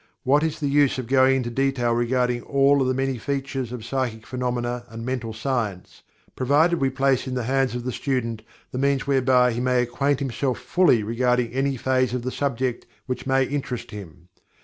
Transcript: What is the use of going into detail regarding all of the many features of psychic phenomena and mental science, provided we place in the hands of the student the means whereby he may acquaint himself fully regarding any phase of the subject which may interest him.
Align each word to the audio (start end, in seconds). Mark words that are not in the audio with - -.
What 0.23 0.41
is 0.41 0.59
the 0.59 0.67
use 0.67 0.97
of 0.97 1.05
going 1.05 1.35
into 1.35 1.51
detail 1.51 1.93
regarding 1.93 2.41
all 2.41 2.81
of 2.81 2.87
the 2.87 2.93
many 2.95 3.19
features 3.19 3.71
of 3.71 3.85
psychic 3.85 4.25
phenomena 4.25 4.83
and 4.89 5.05
mental 5.05 5.31
science, 5.31 6.01
provided 6.35 6.81
we 6.81 6.89
place 6.89 7.27
in 7.27 7.35
the 7.35 7.43
hands 7.43 7.75
of 7.75 7.83
the 7.83 7.91
student 7.91 8.41
the 8.71 8.79
means 8.79 9.05
whereby 9.05 9.51
he 9.51 9.59
may 9.59 9.83
acquaint 9.83 10.17
himself 10.19 10.57
fully 10.57 11.03
regarding 11.03 11.53
any 11.53 11.77
phase 11.77 12.15
of 12.15 12.23
the 12.23 12.31
subject 12.31 12.87
which 13.05 13.27
may 13.27 13.43
interest 13.43 13.91
him. 13.91 14.27